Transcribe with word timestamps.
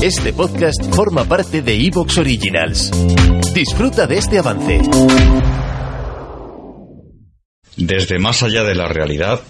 Este 0.00 0.32
podcast 0.32 0.94
forma 0.94 1.24
parte 1.24 1.60
de 1.60 1.74
Evox 1.74 2.18
Originals. 2.18 2.92
Disfruta 3.52 4.06
de 4.06 4.18
este 4.18 4.38
avance. 4.38 4.80
Desde 7.76 8.20
más 8.20 8.44
allá 8.44 8.62
de 8.62 8.76
la 8.76 8.86
realidad, 8.86 9.40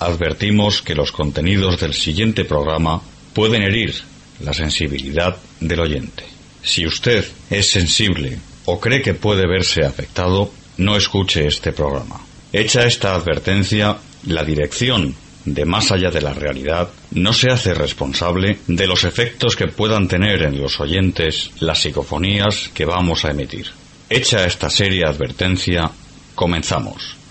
advertimos 0.00 0.82
que 0.82 0.96
los 0.96 1.12
contenidos 1.12 1.78
del 1.78 1.94
siguiente 1.94 2.44
programa 2.44 3.00
pueden 3.32 3.62
herir 3.62 3.94
la 4.40 4.52
sensibilidad 4.52 5.36
del 5.60 5.78
oyente. 5.78 6.24
Si 6.64 6.84
usted 6.84 7.24
es 7.48 7.70
sensible 7.70 8.40
o 8.64 8.80
cree 8.80 9.02
que 9.02 9.14
puede 9.14 9.46
verse 9.46 9.84
afectado, 9.84 10.50
no 10.78 10.96
escuche 10.96 11.46
este 11.46 11.70
programa. 11.70 12.20
Hecha 12.52 12.86
esta 12.86 13.14
advertencia, 13.14 13.98
la 14.26 14.42
dirección 14.42 15.14
de 15.44 15.64
más 15.64 15.90
allá 15.90 16.10
de 16.10 16.20
la 16.20 16.32
realidad 16.32 16.88
no 17.10 17.32
se 17.32 17.50
hace 17.50 17.74
responsable 17.74 18.58
de 18.66 18.86
los 18.86 19.04
efectos 19.04 19.56
que 19.56 19.68
puedan 19.68 20.08
tener 20.08 20.42
en 20.42 20.60
los 20.60 20.80
oyentes 20.80 21.50
las 21.60 21.80
psicofonías 21.80 22.70
que 22.74 22.84
vamos 22.84 23.24
a 23.24 23.30
emitir. 23.30 23.66
Hecha 24.08 24.44
esta 24.44 24.68
seria 24.68 25.08
advertencia, 25.08 25.90
comenzamos. 26.34 27.21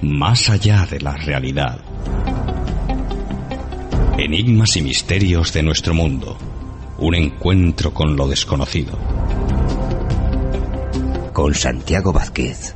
Más 0.00 0.48
allá 0.48 0.86
de 0.86 1.00
la 1.00 1.16
realidad. 1.16 1.78
Enigmas 4.16 4.76
y 4.76 4.82
misterios 4.82 5.52
de 5.52 5.62
nuestro 5.62 5.92
mundo. 5.92 6.36
Un 6.98 7.14
encuentro 7.14 7.92
con 7.92 8.16
lo 8.16 8.28
desconocido. 8.28 8.98
Con 11.32 11.54
Santiago 11.54 12.12
Vázquez. 12.12 12.74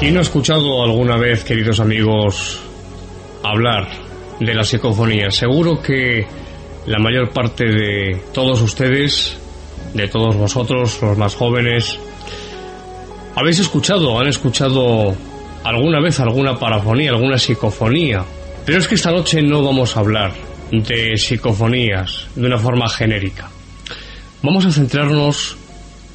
¿Quién 0.00 0.14
no 0.14 0.20
ha 0.20 0.22
escuchado 0.22 0.82
alguna 0.82 1.18
vez, 1.18 1.44
queridos 1.44 1.78
amigos, 1.78 2.58
hablar 3.42 3.86
de 4.40 4.54
la 4.54 4.64
psicofonía? 4.64 5.30
Seguro 5.30 5.82
que 5.82 6.26
la 6.86 6.98
mayor 6.98 7.34
parte 7.34 7.66
de 7.66 8.22
todos 8.32 8.62
ustedes, 8.62 9.36
de 9.92 10.08
todos 10.08 10.36
vosotros, 10.36 10.98
los 11.02 11.18
más 11.18 11.34
jóvenes, 11.34 11.98
habéis 13.36 13.58
escuchado, 13.58 14.18
han 14.18 14.28
escuchado 14.28 15.14
alguna 15.64 16.00
vez 16.00 16.18
alguna 16.18 16.58
parafonía, 16.58 17.10
alguna 17.10 17.36
psicofonía. 17.36 18.24
Pero 18.64 18.78
es 18.78 18.88
que 18.88 18.94
esta 18.94 19.10
noche 19.10 19.42
no 19.42 19.62
vamos 19.62 19.98
a 19.98 20.00
hablar 20.00 20.32
de 20.70 21.18
psicofonías 21.18 22.26
de 22.36 22.46
una 22.46 22.56
forma 22.56 22.88
genérica. 22.88 23.50
Vamos 24.42 24.64
a 24.64 24.72
centrarnos 24.72 25.58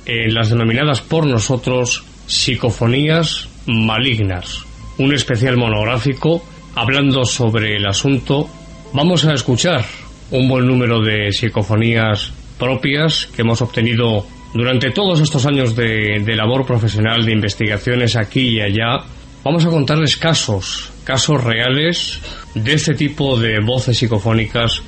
en 0.07 0.33
las 0.33 0.49
denominadas 0.49 1.01
por 1.01 1.27
nosotros 1.27 2.03
psicofonías 2.25 3.49
malignas, 3.67 4.65
un 4.97 5.13
especial 5.13 5.57
monográfico 5.57 6.43
hablando 6.75 7.25
sobre 7.25 7.75
el 7.77 7.85
asunto. 7.85 8.49
Vamos 8.93 9.25
a 9.25 9.33
escuchar 9.33 9.85
un 10.31 10.47
buen 10.47 10.67
número 10.67 11.01
de 11.01 11.31
psicofonías 11.31 12.33
propias 12.57 13.27
que 13.27 13.41
hemos 13.41 13.61
obtenido 13.61 14.25
durante 14.53 14.91
todos 14.91 15.19
estos 15.19 15.45
años 15.45 15.75
de, 15.75 16.23
labor 16.35 16.65
profesional, 16.65 17.25
de 17.25 17.33
investigaciones 17.33 18.15
aquí 18.15 18.57
y 18.57 18.61
allá. 18.61 19.03
Vamos 19.43 19.65
a 19.65 19.69
contarles 19.69 20.17
casos, 20.17 20.91
casos 21.03 21.43
reales 21.43 22.21
de 22.55 22.73
este 22.73 22.95
tipo 22.95 23.37
de 23.37 23.59
voces 23.59 23.97
psicofónicas 23.97 24.81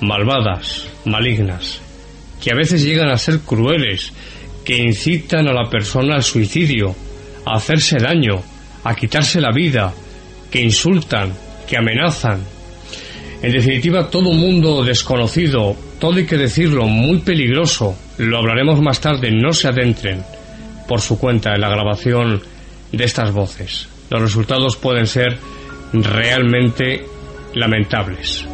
malvadas, 0.00 0.88
malignas, 1.04 1.80
que 2.42 2.50
a 2.50 2.56
veces 2.56 2.84
llegan 2.84 3.10
a 3.10 3.16
ser 3.16 3.40
crueles, 3.40 4.12
que 4.64 4.76
incitan 4.76 5.48
a 5.48 5.52
la 5.52 5.70
persona 5.70 6.16
al 6.16 6.24
suicidio, 6.24 6.94
a 7.44 7.56
hacerse 7.56 7.98
daño, 7.98 8.42
a 8.84 8.94
quitarse 8.94 9.40
la 9.40 9.52
vida, 9.52 9.92
que 10.50 10.60
insultan, 10.60 11.32
que 11.66 11.76
amenazan. 11.76 12.40
En 13.42 13.52
definitiva, 13.52 14.08
todo 14.08 14.30
un 14.30 14.38
mundo 14.38 14.84
desconocido, 14.84 15.76
todo 15.98 16.16
hay 16.16 16.26
que 16.26 16.36
decirlo, 16.36 16.86
muy 16.86 17.20
peligroso, 17.20 17.96
lo 18.18 18.38
hablaremos 18.38 18.80
más 18.80 19.00
tarde, 19.00 19.30
no 19.32 19.52
se 19.52 19.68
adentren 19.68 20.22
por 20.86 21.00
su 21.00 21.18
cuenta 21.18 21.54
en 21.54 21.60
la 21.60 21.68
grabación 21.68 22.42
de 22.92 23.04
estas 23.04 23.32
voces. 23.32 23.88
Los 24.10 24.20
resultados 24.20 24.76
pueden 24.76 25.06
ser 25.06 25.38
realmente 25.92 27.04
lamentables. 27.54 28.46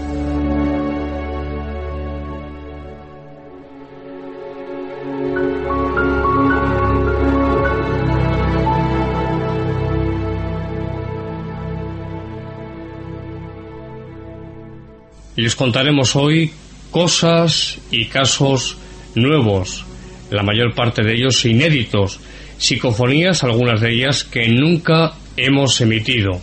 Les 15.43 15.55
contaremos 15.55 16.17
hoy 16.17 16.51
cosas 16.91 17.79
y 17.93 18.07
casos 18.07 18.77
nuevos, 19.15 19.85
la 20.33 20.43
mayor 20.43 20.75
parte 20.75 21.05
de 21.05 21.15
ellos 21.15 21.45
inéditos, 21.45 22.19
psicofonías, 22.59 23.45
algunas 23.45 23.81
de 23.81 23.93
ellas 23.93 24.25
que 24.25 24.49
nunca 24.49 25.13
hemos 25.37 25.81
emitido. 25.81 26.41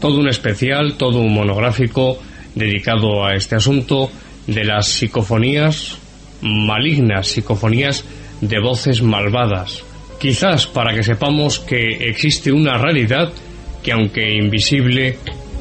Todo 0.00 0.18
un 0.18 0.28
especial, 0.28 0.96
todo 0.98 1.20
un 1.20 1.32
monográfico 1.32 2.18
dedicado 2.56 3.24
a 3.24 3.36
este 3.36 3.54
asunto 3.54 4.10
de 4.48 4.64
las 4.64 4.88
psicofonías 4.88 5.96
malignas, 6.42 7.28
psicofonías 7.28 8.04
de 8.40 8.58
voces 8.58 9.00
malvadas, 9.00 9.84
quizás 10.18 10.66
para 10.66 10.92
que 10.92 11.04
sepamos 11.04 11.60
que 11.60 12.08
existe 12.08 12.50
una 12.50 12.78
realidad 12.78 13.32
que 13.80 13.92
aunque 13.92 14.34
invisible, 14.34 15.18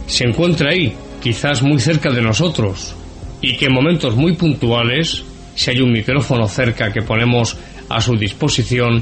se 0.07 0.23
encuentra 0.23 0.71
ahí, 0.71 0.95
quizás 1.23 1.63
muy 1.63 1.79
cerca 1.79 2.11
de 2.11 2.21
nosotros, 2.21 2.93
y 3.41 3.55
que 3.55 3.67
en 3.67 3.73
momentos 3.73 4.15
muy 4.15 4.35
puntuales, 4.35 5.23
si 5.55 5.71
hay 5.71 5.79
un 5.79 5.93
micrófono 5.93 6.49
cerca 6.49 6.91
que 6.91 7.01
ponemos 7.01 7.55
a 7.87 8.01
su 8.01 8.17
disposición, 8.17 9.01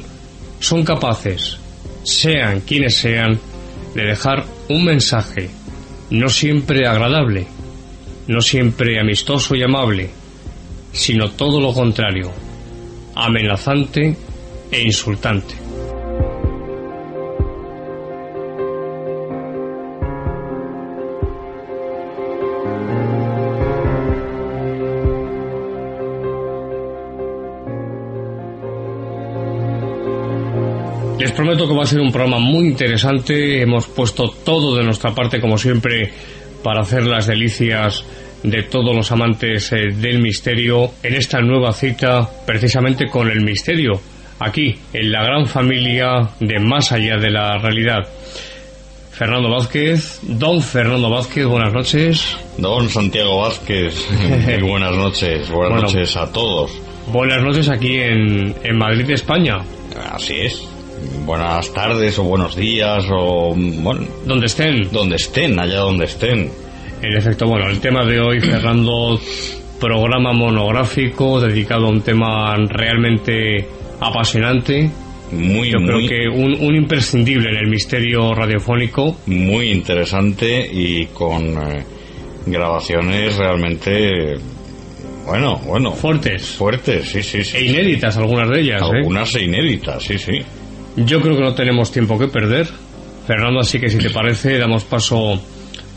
son 0.59 0.83
capaces, 0.83 1.57
sean 2.03 2.61
quienes 2.61 2.95
sean, 2.95 3.39
de 3.95 4.03
dejar 4.03 4.45
un 4.69 4.85
mensaje, 4.85 5.49
no 6.11 6.29
siempre 6.29 6.87
agradable, 6.87 7.47
no 8.27 8.39
siempre 8.39 8.99
amistoso 8.99 9.55
y 9.55 9.63
amable, 9.63 10.11
sino 10.93 11.31
todo 11.31 11.59
lo 11.59 11.73
contrario, 11.73 12.31
amenazante 13.15 14.15
e 14.71 14.81
insultante. 14.83 15.60
Les 31.21 31.31
prometo 31.33 31.67
que 31.67 31.75
va 31.75 31.83
a 31.83 31.85
ser 31.85 31.99
un 31.99 32.11
programa 32.11 32.39
muy 32.39 32.65
interesante. 32.65 33.61
Hemos 33.61 33.85
puesto 33.85 34.31
todo 34.43 34.75
de 34.75 34.83
nuestra 34.83 35.13
parte, 35.13 35.39
como 35.39 35.55
siempre, 35.55 36.11
para 36.63 36.81
hacer 36.81 37.05
las 37.05 37.27
delicias 37.27 38.03
de 38.41 38.63
todos 38.63 38.95
los 38.95 39.11
amantes 39.11 39.71
eh, 39.71 39.89
del 39.93 40.19
misterio 40.19 40.89
en 41.03 41.13
esta 41.13 41.39
nueva 41.39 41.73
cita, 41.73 42.27
precisamente 42.47 43.05
con 43.07 43.29
el 43.29 43.41
misterio, 43.41 44.01
aquí, 44.39 44.75
en 44.93 45.11
la 45.11 45.23
gran 45.23 45.45
familia 45.45 46.27
de 46.39 46.59
Más 46.59 46.91
allá 46.91 47.17
de 47.17 47.29
la 47.29 47.55
realidad. 47.59 47.99
Fernando 49.11 49.51
Vázquez, 49.51 50.21
don 50.23 50.59
Fernando 50.59 51.11
Vázquez, 51.11 51.45
buenas 51.45 51.71
noches. 51.71 52.35
Don 52.57 52.89
Santiago 52.89 53.41
Vázquez, 53.41 54.07
muy 54.59 54.67
buenas 54.67 54.95
noches, 54.95 55.47
buenas 55.51 55.81
Bueno. 55.81 55.81
noches 55.81 56.17
a 56.17 56.31
todos. 56.31 56.71
Buenas 57.11 57.43
noches 57.43 57.69
aquí 57.69 57.97
en, 57.99 58.55
en 58.63 58.75
Madrid, 58.75 59.07
España, 59.11 59.59
Así 60.11 60.33
es. 60.39 60.80
Buenas 61.25 61.73
tardes 61.73 62.17
o 62.19 62.23
buenos 62.23 62.55
días 62.55 63.05
o 63.09 63.53
bueno, 63.55 64.05
donde 64.25 64.47
estén. 64.47 64.89
donde 64.91 65.15
estén, 65.15 65.59
allá 65.59 65.79
donde 65.79 66.05
estén. 66.05 66.49
En 67.01 67.17
efecto, 67.17 67.47
bueno, 67.47 67.67
el 67.69 67.79
tema 67.79 68.05
de 68.05 68.19
hoy, 68.19 68.39
Fernando, 68.39 69.19
programa 69.79 70.33
monográfico 70.33 71.39
dedicado 71.39 71.87
a 71.87 71.89
un 71.89 72.01
tema 72.01 72.55
realmente 72.67 73.67
apasionante. 73.99 74.89
Muy, 75.31 75.71
Yo 75.71 75.79
muy, 75.79 76.07
creo 76.07 76.09
que 76.09 76.29
un, 76.29 76.55
un 76.61 76.75
imprescindible 76.75 77.49
en 77.49 77.55
el 77.57 77.67
misterio 77.69 78.33
radiofónico. 78.33 79.15
muy 79.27 79.71
interesante 79.71 80.69
y 80.71 81.05
con 81.07 81.45
eh, 81.45 81.83
grabaciones 82.45 83.37
realmente, 83.37 84.35
bueno, 85.25 85.57
bueno, 85.65 85.91
Fuertes. 85.93 86.49
fuertes, 86.51 87.09
sí, 87.09 87.23
sí, 87.23 87.43
sí. 87.43 87.57
E 87.57 87.65
inéditas 87.65 88.17
algunas 88.17 88.49
de 88.49 88.59
ellas. 88.61 88.81
¿eh? 88.81 88.97
Algunas 88.97 89.33
inéditas, 89.35 90.03
sí, 90.03 90.17
sí. 90.17 90.33
Yo 90.95 91.21
creo 91.21 91.35
que 91.35 91.43
no 91.43 91.53
tenemos 91.53 91.91
tiempo 91.91 92.17
que 92.19 92.27
perder. 92.27 92.67
Fernando, 93.25 93.59
así 93.61 93.79
que 93.79 93.89
si 93.89 93.97
te 93.97 94.09
parece, 94.09 94.57
damos 94.57 94.83
paso 94.83 95.41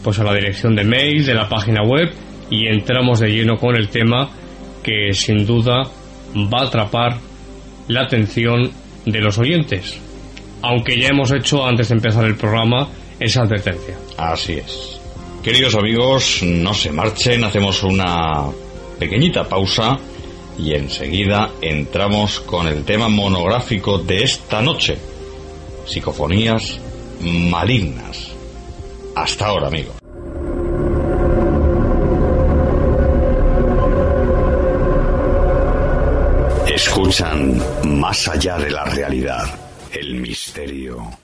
pues 0.03 0.19
a 0.19 0.25
la 0.25 0.35
dirección 0.35 0.77
de 0.77 0.85
mail 0.85 1.25
de 1.25 1.35
la 1.35 1.49
página 1.49 1.83
web 1.83 2.13
y 2.51 2.69
entramos 2.69 3.21
de 3.21 3.29
lleno 3.29 3.57
con 3.57 3.75
el 3.75 3.89
tema 3.89 4.31
que 4.83 5.13
sin 5.15 5.47
duda 5.47 5.83
va 6.37 6.61
a 6.61 6.67
atrapar 6.67 7.19
la 7.89 8.03
atención 8.03 8.71
de 9.07 9.21
los 9.21 9.39
oyentes. 9.39 9.99
Aunque 10.63 10.99
ya 10.99 11.09
hemos 11.09 11.33
hecho 11.33 11.67
antes 11.67 11.89
de 11.89 11.95
empezar 11.95 12.25
el 12.27 12.37
programa 12.37 12.89
esa 13.19 13.43
advertencia. 13.43 13.97
Así 14.17 14.55
es. 14.55 15.01
Queridos 15.43 15.75
amigos, 15.75 16.43
no 16.43 16.73
se 16.73 16.91
marchen, 16.91 17.45
hacemos 17.45 17.83
una 17.83 18.45
pequeñita 18.99 19.45
pausa 19.45 19.99
y 20.59 20.75
enseguida 20.75 21.51
entramos 21.61 22.41
con 22.41 22.67
el 22.67 22.85
tema 22.85 23.09
monográfico 23.09 23.99
de 23.99 24.23
esta 24.23 24.63
noche. 24.63 24.99
Psicofonías 25.87 26.79
malignas. 27.21 28.31
Hasta 29.15 29.47
ahora, 29.47 29.69
amigos. 29.69 29.97
Escuchan 36.67 37.61
más 37.99 38.29
allá 38.29 38.59
de 38.59 38.71
la 38.71 38.85
realidad, 38.85 39.45
el 39.93 40.15
misterio. 40.17 41.24